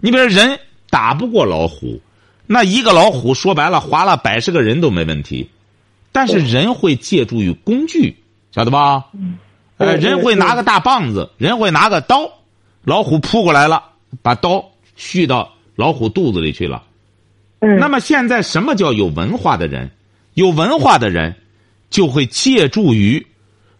[0.00, 0.58] 你比如人
[0.90, 1.98] 打不过老虎，
[2.46, 5.50] 那一个老虎说白了，划了百十个人都没问题。
[6.12, 8.16] 但是人会借助于工具，
[8.50, 9.04] 晓得吧？
[9.76, 12.30] 呃，人会拿个大棒子，人会拿个刀，
[12.84, 13.82] 老虎扑过来了，
[14.22, 16.84] 把刀续到老虎肚子里去了。
[17.60, 19.90] 那么现在什么叫有文化的人？
[20.32, 21.34] 有文化的人
[21.90, 23.26] 就会借助于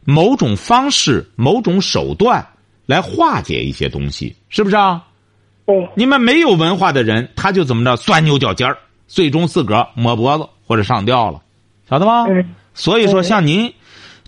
[0.05, 2.47] 某种方式、某种手段
[2.85, 5.06] 来化解一些东西，是不是啊？
[5.67, 5.89] 对。
[5.95, 11.43] 你们没有文化的人，他就怎么着钻牛角尖儿，最终自个儿抹脖子或者上吊了，
[11.91, 12.25] 晓得吗？
[12.73, 13.73] 所以说，像您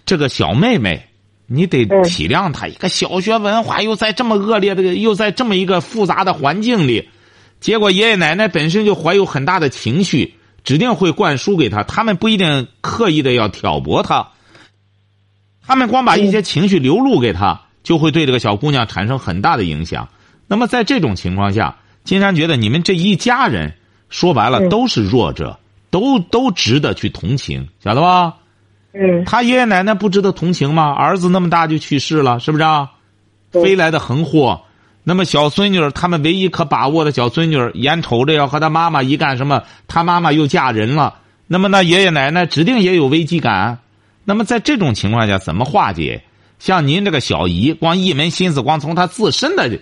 [0.07, 1.09] 这个小妹妹，
[1.46, 7.09] 你得体谅她，一个小学文化又在这么恶劣的，又在这么一个复杂的环境里。
[7.61, 11.83] 结果爷爷奶奶本身就怀有很大的情绪，指定会灌输给她。
[11.83, 14.29] 他们不一定刻意的要挑拨她，
[15.66, 20.09] 他们光把一些情绪流露给她，就会对这个小姑娘产生很大的影响。
[20.49, 23.75] 那么在这种情况下，金山觉得你们这一家人
[24.09, 28.35] 说白了都是弱者，都都值得去同情，晓得吧？
[28.93, 29.25] 嗯。
[29.27, 30.93] 他爷爷奶奶不值得同情吗？
[30.93, 32.65] 儿子那么大就去世了，是不是？
[32.65, 32.91] 啊？
[33.53, 34.63] 飞来的横祸。
[35.05, 41.15] 那么小孙女他们唯一可把握的小孙女眼瞅着要和他妈妈一干什么，他妈妈又嫁人了。
[41.47, 43.79] 那么那爷爷奶奶指定也有危机感。
[44.25, 46.23] 那么在这种情况下，怎么化解？
[46.59, 49.79] 像您这个小姨，光一门心思光从她自身的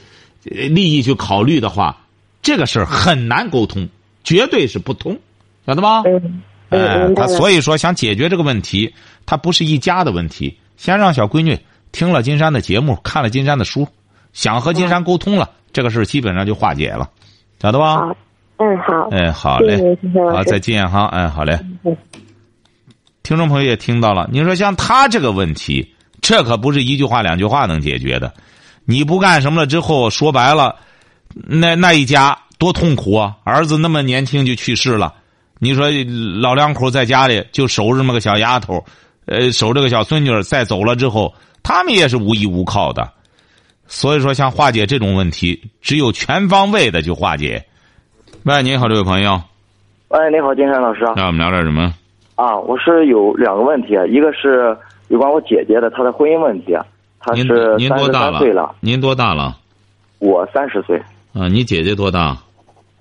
[0.51, 1.97] 利益去考虑的话，
[2.43, 3.89] 这个事儿很难沟通，
[4.25, 5.19] 绝对是不通，
[5.67, 6.03] 晓得吗？
[6.07, 6.43] 嗯。
[6.69, 8.93] 哎，他所以说想解决这个问题，
[9.25, 10.59] 他不是一家的问题。
[10.77, 11.57] 先让小闺女
[11.93, 13.87] 听了金山的节目，看了金山的书。
[14.33, 17.09] 想和金山沟通了，这个事基本上就化解了，
[17.63, 18.15] 晓得吧？
[18.57, 19.09] 嗯，好。
[19.11, 19.97] 哎，好嘞，
[20.33, 21.59] 好，再见哈，哎，好嘞。
[23.23, 28.35] 听众朋友也听到了，你说像他这个问题，这可不是一句话两句话能解决的。
[28.87, 30.77] 你不干什么了之后，说白了，
[31.35, 33.37] 那那一家多痛苦啊！
[33.45, 35.13] 儿子那么年轻就去世了，
[35.59, 35.89] 你说
[36.41, 38.83] 老两口在家里就守着这么个小丫头，
[39.27, 43.13] 呃，守着个小孙女，再走了之后，他们也是无依无靠的。
[43.89, 47.65] 所以说，像化解这种问题，只有全方位的去化解。
[48.45, 49.41] 喂，你好，这位朋友。
[50.09, 51.01] 喂，你好，金山老师。
[51.17, 51.93] 那我们聊点什么？
[52.37, 54.77] 啊，我是有两个问题，一个是
[55.09, 56.77] 有关我姐姐的，她的婚姻问题。
[57.21, 58.75] 她是您多大三岁了。
[58.81, 59.57] 您多大了？
[60.19, 60.97] 我三十岁。
[61.35, 62.37] 啊，你姐姐多大？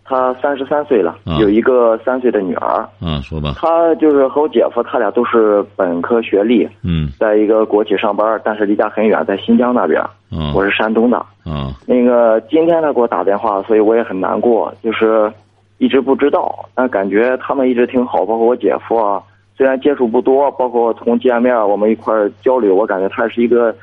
[0.08, 2.88] 她三十三岁了，有一个三岁的女儿。
[3.02, 3.54] 嗯，说吧。
[3.58, 6.68] 她就是和我姐夫，他俩都是本科学历。
[6.84, 10.00] 嗯，在一个国企上班，但是离家很远，在新疆那边。
[10.32, 11.26] 嗯，我是山东的。
[11.46, 15.32] 嗯，那个今天他给我打电话，所以我也很难过，就是
[15.80, 19.20] 一直不知道，但感觉他们一直挺好，包括我姐夫啊。
[19.58, 23.74] 虽然接触不多，包括从见面我们一块交流，我感觉他是一个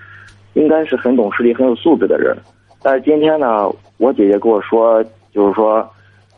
[0.54, 2.36] 应该是很懂事理、很有素质的人。
[2.82, 5.88] 但是今天呢，我姐姐跟我说，就是说。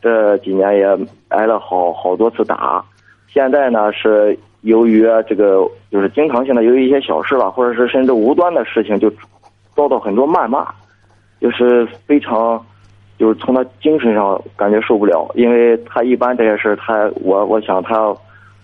[0.02, 0.84] 这几年也
[1.28, 2.84] 挨了好好多次打，
[3.26, 9.10] 现在呢是由于这个就是经常性的由于一些小事吧，或者是甚至无端的事情，就
[9.74, 10.66] 遭到很多谩骂，
[11.40, 12.62] 就是非常
[13.18, 18.14] 就是从他精神上感觉受不了，因为他一般这些事他我我想他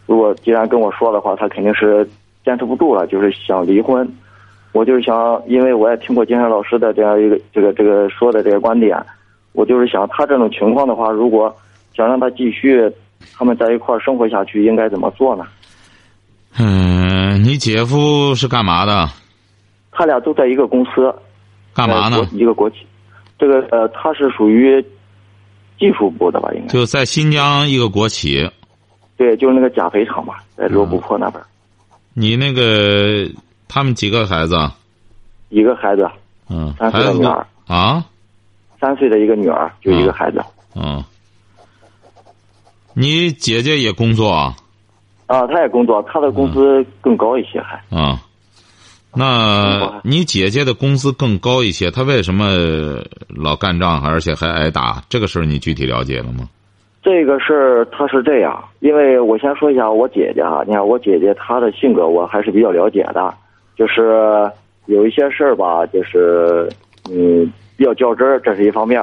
[0.05, 2.07] 如果既然跟我说的话，他肯定是
[2.45, 4.07] 坚持不住了，就是想离婚。
[4.73, 8.97] 我就是想，因为我也听过金山老师的这样一个这个这个说的这个观点。
[9.53, 11.55] 我就是想，他这种情况的话，如果
[11.93, 12.81] 想让他继续
[13.37, 15.45] 他们在一块儿生活下去，应该怎么做呢？
[16.59, 19.09] 嗯，你姐夫是干嘛的？
[19.91, 21.13] 他俩都在一个公司。
[21.75, 22.29] 干嘛呢？
[22.33, 22.77] 一个国企。
[23.39, 24.81] 这个呃，他是属于
[25.79, 26.51] 技术部的吧？
[26.55, 28.49] 应该就在新疆一个国企。
[29.17, 31.43] 对，就是那个钾肥厂吧，在罗布泊那边。
[32.15, 33.29] 你那个
[33.71, 34.57] 他们几个孩子？
[35.49, 36.07] 一个孩子。
[36.51, 36.75] 嗯。
[36.79, 37.47] 三岁的女儿。
[37.67, 38.05] 啊。
[38.81, 40.43] 三岁的一个女儿，就一个孩子。
[40.75, 41.05] 嗯，
[42.95, 44.57] 你姐姐也工作啊？
[45.27, 47.77] 啊，她也工作，她的工资更高一些，还。
[47.95, 48.19] 啊，
[49.15, 52.49] 那你姐姐的工资更高一些，她为什么
[53.29, 55.03] 老干仗，而且还挨打？
[55.11, 56.49] 这个事儿你具体了解了吗？
[57.03, 63.35] 这个事儿她是这样，因为我先说一下我姐姐啊，你看我姐姐她的性格我还是比较了解的，
[63.81, 64.53] 就是
[64.85, 66.69] 有一些事儿吧，就是
[67.11, 67.51] 嗯。
[67.81, 69.03] 比较较真儿，这是一方面。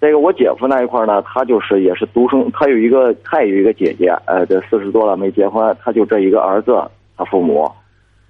[0.00, 6.80] 再一个，我姐夫那一块呢，他就是也是独生，他有一个，他也有一个姐姐，呃，这四十多了没结婚，他就这一个儿子，
[7.16, 7.68] 他父母，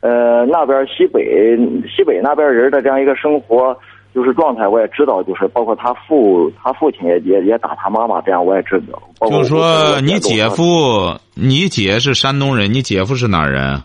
[0.01, 1.59] 呃，那边西北
[1.95, 3.77] 西北那边人的这样一个生活
[4.15, 8.99] 就是状态，我也知道，就是包括他父他父亲也也也打他妈妈，这样我也知道。
[9.29, 13.79] 就是说，你姐夫，你姐是山东人，你姐夫是哪人？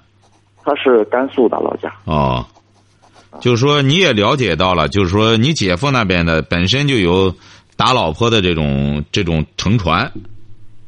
[0.67, 1.89] 他是甘肃的老家。
[2.03, 2.45] 哦。
[3.39, 7.32] 就是说，你也了解到了，就是说，你姐夫那边的本身就有
[7.75, 10.12] 打老婆的这种这种乘船。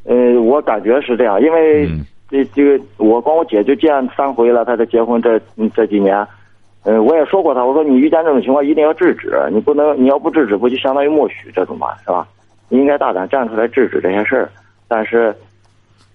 [0.04, 1.88] 呃，我感觉是这样，因为
[2.28, 5.40] 这这个我跟我姐就见三回了，她这结婚这
[5.76, 6.26] 这几年，
[6.82, 12.26] 嗯，我也说过她，我说你遇见这种情况一定要制止，你不能你要不制止，不就相当于默许这种嘛，是吧？
[12.68, 14.50] 你应该大胆站出来制止这些事儿，
[14.88, 15.32] 但是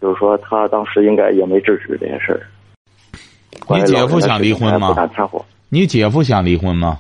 [0.02, 2.42] 就是说他当时应该也没制止这些事儿。
[3.70, 4.96] 你姐夫想离婚吗？
[5.70, 7.00] 你姐夫想离婚吗？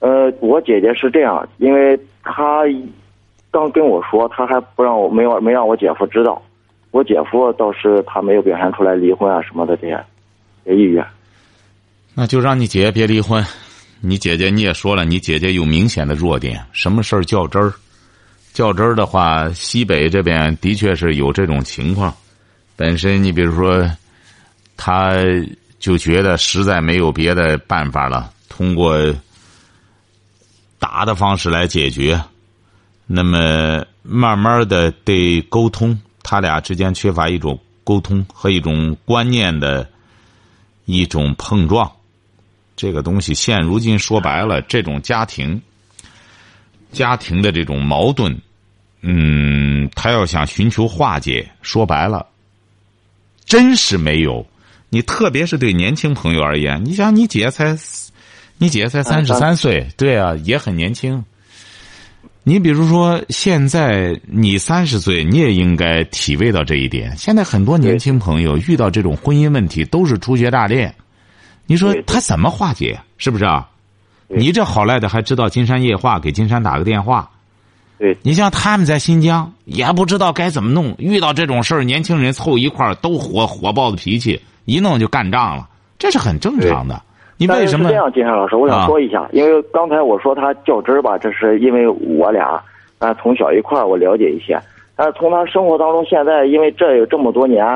[0.00, 2.62] 呃，我姐姐是这样，因为她
[3.50, 6.40] 刚跟我说，她还不让我没有没让我姐夫知道。
[6.92, 11.04] 我姐夫倒是他没有表现出来离婚啊什么的这些，意愿。
[12.14, 13.44] 那就让你姐姐别离婚。
[14.00, 17.72] 你姐姐你也说了，你姐姐有明显的弱点，什么事儿较真儿。
[18.52, 22.12] 较真儿的话，西北这边的确是有这种情况。
[22.74, 23.88] 本身你比如说，
[24.76, 25.12] 他
[25.80, 28.96] 就觉得实在没有别的办法了，通过
[30.78, 32.22] 打的方式来解决。
[33.06, 35.98] 那么慢慢的得沟通。
[36.22, 39.88] 他俩之间缺乏一种沟通和一种观念的
[40.84, 41.90] 一种碰撞，
[42.76, 45.60] 这个东西现如今说白了，这种家庭
[46.92, 48.38] 家庭的这种矛盾，
[49.00, 52.26] 嗯，他要想寻求化解，说白了，
[53.46, 54.46] 真是没有。
[54.90, 57.78] 你特别是对年轻朋友而言，你想，你姐才
[58.58, 61.24] 你姐才三十三岁，对啊，也很年轻。
[62.42, 67.16] 你比如说，现在你三十岁，你也应该体味到这一点。
[67.16, 70.94] 现在很多年轻朋友遇到这种婚姻问题，都是初学大练。
[71.66, 72.98] 你说他怎么化解？
[73.16, 73.68] 是不是啊？
[74.26, 77.30] 你这好赖的还知道金山夜话，给金山打个电话。
[78.00, 80.94] 对你像他们在新疆，也不知道该怎么弄。
[80.98, 86.98] 遇到这种事儿，年轻人凑一块儿都火火爆的脾气，一弄就干仗了，这是很正常的。
[87.36, 88.10] 你为什么这样？
[88.12, 92.58] 金山老师，我想说一下，因为刚才我说他较真儿吧，这是因为我俩
[92.98, 94.58] 啊从小一块儿我了解一些，
[94.96, 97.66] 但是从他生活当中现在，因为这有这么多年，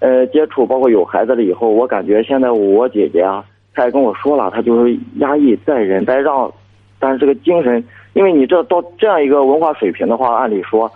[0.00, 6.52] 呃接触，包括有孩子了以后，我感觉现在我姐姐啊，她也跟我说了，她就是压抑在忍再让，
[6.98, 10.90] 但是这个精神，因为你这到这样一个文化水平的话，按理说，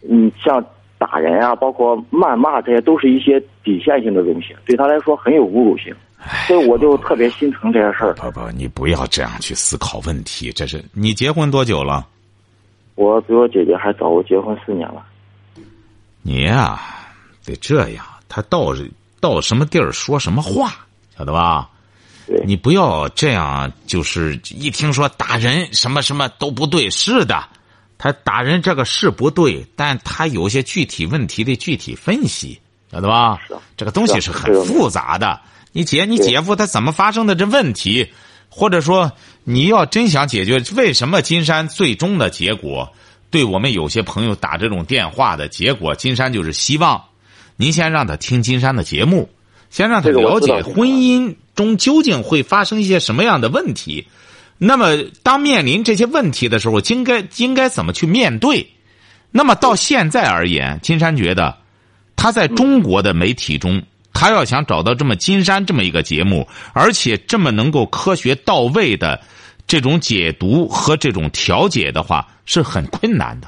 [0.00, 0.64] 你像
[0.98, 5.94] 打人啊，包括谩骂，这些都是一些底线性的东西，对他来说很有侮辱性。
[6.48, 8.12] 所以我就特别心疼这些事儿。
[8.14, 10.50] 不不，你不要这样去思考问题。
[10.50, 12.06] 这是你结婚多久了？
[12.96, 15.04] 我比我姐姐还早，我结婚四年了。
[16.22, 16.80] 你呀，
[17.44, 18.04] 得这样。
[18.28, 18.74] 他到
[19.20, 20.72] 到什么地儿说什么话，
[21.16, 21.70] 晓得吧？
[22.28, 22.40] 对。
[22.46, 26.88] 你不要这样，就是一听说打人什么什么都不对。
[26.90, 27.42] 是的，
[27.98, 32.60] 他打人这个是不对，但他有些具体问题的具体分析，
[32.92, 33.40] 晓得吧？
[33.48, 33.54] 是。
[33.76, 35.40] 这个东西是很复杂的。
[35.72, 38.08] 你姐，你姐夫他怎么发生的这问题？
[38.50, 39.12] 或者说，
[39.44, 42.90] 你要真想解决，为什么金山最终的结果？
[43.30, 47.04] 对我们有些朋友打这种电话的结果，金山就是希望
[47.56, 49.28] 您先让他听金山的节目，
[49.68, 54.06] 先让他了解婚姻中究竟会发生一些什么样的问题。
[54.56, 58.66] 那么，当面临这些问题的时候，应该应该怎么去面对？
[59.30, 61.54] 那么到现在而言，金山觉得
[62.16, 63.82] 他在中国的媒体中。
[64.20, 69.20] 他要想找到这么金山这么一个节目，而且这么能够科学到位的
[69.64, 73.46] 这种解读和这种调解的话，是很困难的，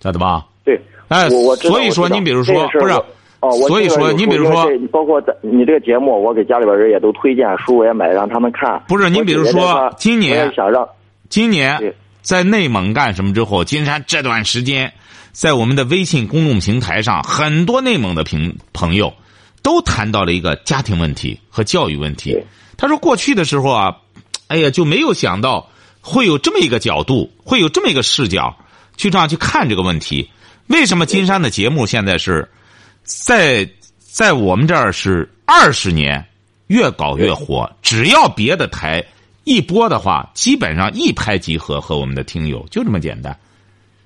[0.00, 0.46] 晓得吧？
[0.62, 2.94] 对，哎，我所以说，你比如说，不是，
[3.42, 8.82] 哦，所以说，你比如说，包括你这个节目，我给家里边人也都推荐，书我也买，让他们看。
[8.88, 10.88] 不是，你比如说，今年想让
[11.28, 14.90] 今年在内蒙干什么之后，金山这段时间
[15.32, 19.12] 在我们的微信公众平台上，很多内蒙的朋朋友。
[19.64, 22.36] 都谈到了一个家庭问题和教育问题。
[22.76, 23.96] 他说过去的时候啊，
[24.48, 28.56] 哎呀就没有想到会有这么一个角度，会有这么一个视角
[28.96, 30.28] 去这样去看这个问题。
[30.66, 32.48] 为什么金山的节目现在是
[33.02, 36.24] 在在我们这儿是二十年
[36.68, 37.70] 越搞越火？
[37.82, 39.04] 只要别的台
[39.44, 43.36] 一播的话，基本上一拍即合，和我们的听友就这么简单。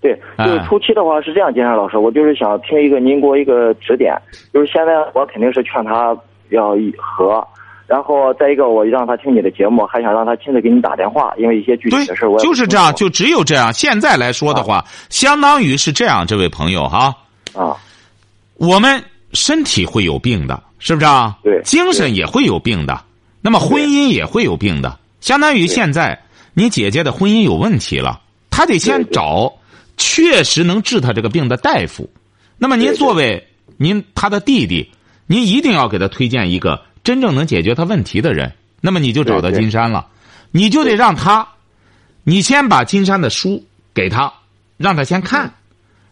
[0.00, 4.14] 对，就是初期的话是这样，金山老师，我就是想听一个您给我一个指点。
[4.54, 6.16] 就是现在我肯定是劝他
[6.50, 7.44] 要和，
[7.88, 13.72] 然后再一个我让他听你的节目，还想让他亲自给你打电话，因为一些具体的事我就是这样，就只有这样。
[13.72, 17.12] 现在来说的话，相当于是这样，这位朋友哈
[17.52, 17.76] 啊，
[18.56, 19.02] 我们
[19.32, 21.38] 身体会有病的，是不是啊？
[21.42, 23.04] 对，精神也会有病的，
[23.40, 24.98] 那么婚姻也会有病的。
[25.20, 26.20] 相当于现在
[26.54, 29.52] 你姐姐的婚姻有问题了，她得先找。
[29.98, 32.10] 确实能治她这个病的大夫，
[32.58, 33.48] 那么您作为
[33.78, 34.90] 您她的弟弟，
[35.26, 38.52] 您一定要给她推荐一个真正能解决她问题的人。
[38.82, 40.06] 那么你就找到金山了，
[40.50, 41.48] 你就得让他，
[42.24, 44.30] 你先把金山的书给他，
[44.76, 45.54] 让他先看，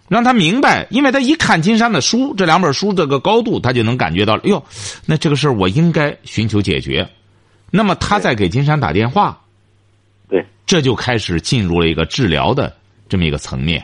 [0.08, 4.62] 让他明白，因为他一看金山的书，这两本书这个高度，他就能感觉到，哟，
[5.06, 7.08] 那这个事儿我应该寻求解决。
[7.70, 9.40] 那么他再给金山打电话，
[10.28, 12.72] 对，这就开始进入了一个治疗的
[13.08, 13.82] 这么一个层面。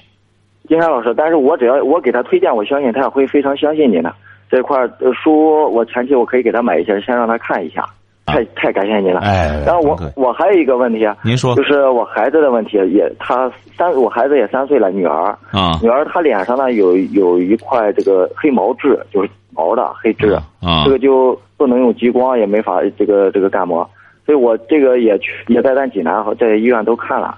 [0.68, 4.14] 金山老师，但是我只要我给他推荐，我相信他也会非常相信你的
[4.48, 4.78] 这块
[5.20, 5.72] 书。
[5.72, 7.84] 我前期我可以给他买一些，先让他看一下。
[8.30, 15.36] 太太感谢您了，哎，然后我我还有一个问题啊，您说，就是我孩子的问题，也他三，我孩子也三岁了，女儿。
[15.52, 23.86] 啊，女儿她脸上呢有有一块这个黑毛痣，就是毛的黑痣啊，这个就不能用激光，也没法这个这个干嘛，
[24.24, 27.34] 所以我这个也去也在咱济南和在医院都看了，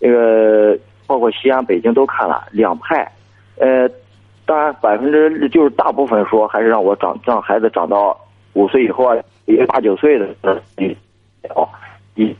[0.00, 3.10] 这个包括西安、北京都看了两派，
[3.58, 3.88] 呃，
[4.44, 8.16] 当然百分之就是大部分说还是让我长让孩子长到
[8.56, 9.16] 五岁以后啊。
[9.48, 10.26] 一个八九岁的，
[11.54, 11.68] 哦，
[12.16, 12.34] 一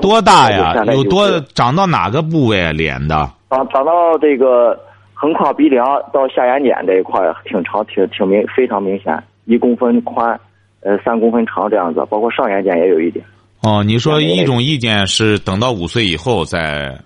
[0.00, 0.72] 多大呀？
[0.92, 3.28] 有多长到哪个部位脸的？
[3.50, 4.78] 长长到这个
[5.12, 10.38] 横跨鼻梁到下眼睑这一块，挺长，挺挺明，非常明显，一公分宽，
[10.82, 13.24] 呃，三公分长这样子，包括上眼睑也有一点。
[13.64, 16.96] 哦，你说一种意见是等到五岁以后再？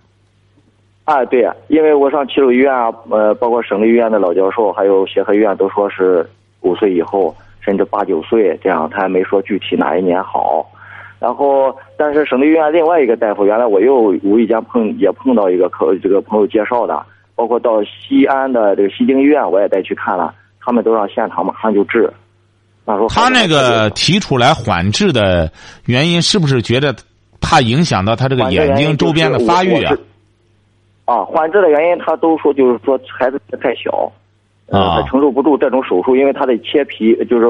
[1.06, 6.28] 啊，对呀，因为我上齐鲁医院啊，呃，包括省立医院的老教授，还有协和医院都说是
[6.60, 7.34] 五岁以后。
[7.60, 10.66] 甚至八九岁这样，他还没说具体哪一年好。
[11.20, 17.04] 然后，但是省立医院另外一个大夫，原来我又无意间碰也碰到一个客，这个朋友介绍的，
[17.34, 22.08] 包括到西安的这个西京医院，我也带去看了，他们都让现场马上就治。
[22.86, 25.50] 他说他那个提出来缓治的
[25.86, 26.94] 原因，是不是觉得
[27.40, 29.96] 怕影响到他这个眼睛周边的发育啊？
[31.04, 34.10] 啊，缓治的原因，他都说就是说孩子太小。
[34.70, 37.46] 啊，他承受不住这种手术，因为他得切皮，就是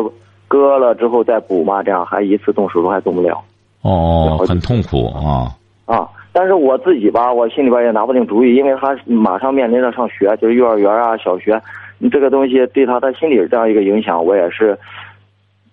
[0.47, 3.43] 割了之后再补嘛，这样还一次动手术还动不了。
[3.83, 5.51] 哦，很痛苦啊。
[5.85, 11.61] 啊，但是我自己吧，我心里边也拿不定主意，因为他马上面临着上学，就是幼儿园啊、小学，
[11.99, 14.79] 你这个东西对他的心理这样一个影响，我也是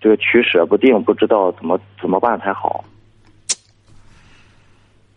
[0.01, 2.83] 这个取舍不定，不知道怎么怎么办才好。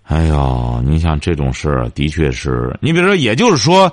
[0.04, 3.90] 哎呦，你像这种事儿，的确是你比如说，也就是说。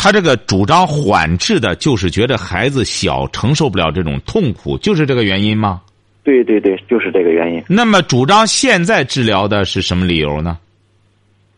[0.00, 5.80] 他这个主张缓治的，就是觉得孩子小，承受不了这种痛苦，就是这个原因吗？
[6.22, 7.60] 对对对，就是这个原因。
[7.68, 10.56] 那么主张现在治疗的是什么理由呢？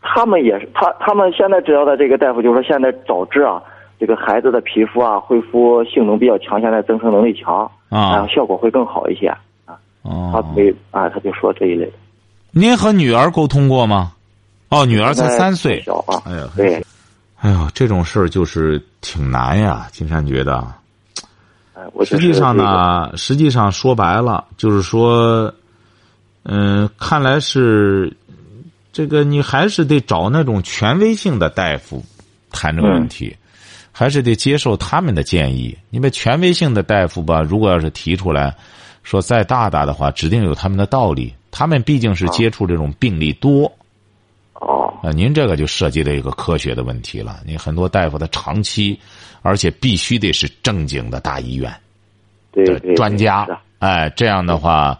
[0.01, 3.61] 他们也是，他他们现在治疗的这个大夫就说，现在早治啊，
[3.99, 9.27] 这个孩子的皮肤啊，恢复性能比较强，现在增生能力强啊，然后效果会更好一些
[9.65, 9.77] 啊。
[10.01, 11.91] 哦，他没啊，他就说这一类的。
[12.49, 14.13] 您和女儿沟通过吗？
[14.69, 16.83] 哦，女儿才三岁，小啊，哎呀，对。
[17.41, 20.65] 哎呦，这种事儿就是挺难呀，金山觉得。
[22.05, 25.51] 实际上呢，实际上说白了，就是说，
[26.43, 28.15] 嗯，看来是
[28.93, 32.05] 这个你还是得找那种权威性的大夫
[32.51, 33.35] 谈这个问题，
[33.91, 35.75] 还是得接受他们的建议。
[35.89, 38.55] 因为权威性的大夫吧，如果要是提出来，
[39.01, 41.33] 说再大大的话，指定有他们的道理。
[41.49, 43.65] 他们毕竟是接触这种病例多。
[43.65, 43.71] 哦，
[45.01, 47.41] 啊，您这个就涉及到一个科学的问题了。
[47.43, 48.97] 你很多大夫他长期，
[49.41, 51.73] 而且必须得是正经的大医院
[52.51, 53.47] 对专家。
[53.79, 54.95] 哎，这样的话，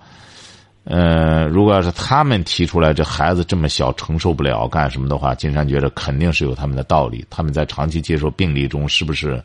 [0.86, 7.24] 呃，如果要是他们提出来这孩子这么小承受不了干什么的话，金山觉得肯定是有他们的道理。
[7.30, 9.39] 他们在长期接受病例中，是不是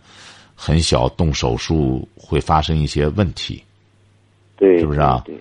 [0.54, 3.62] 很小动手术会发生一些问题？
[4.56, 5.22] 对，是不是啊？
[5.26, 5.38] 对。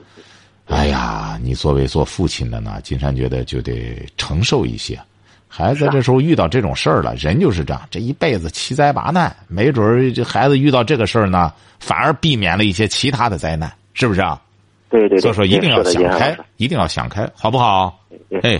[0.68, 5.00] 哎呀，你作为做父亲的呢，金山觉得就得承受一些。
[5.48, 14.42] 孩子这时候遇到这种事儿了，人就是这样，这一辈子七灾八难，没准儿这孩子遇到这个事儿呢，反而避免了一些其他的灾难，是不是啊？
[14.90, 15.20] 对对。
[15.20, 17.98] 所以说一定要想开，一定要想开，好不好？
[18.42, 18.58] 哎，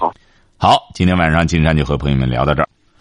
[0.58, 2.68] 好，今天晚上金山就和朋友们聊到这儿。